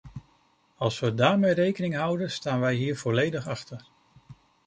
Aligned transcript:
Als 0.75 0.99
we 0.99 1.13
daarmee 1.13 1.53
rekening 1.53 1.95
houden 1.95 2.31
staan 2.31 2.59
wij 2.59 2.73
hier 2.75 2.97
volledig 2.97 3.47
achter. 3.47 3.85